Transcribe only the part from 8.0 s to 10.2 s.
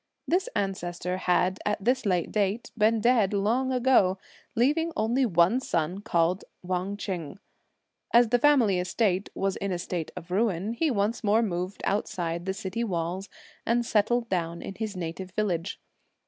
As the family estate was in a state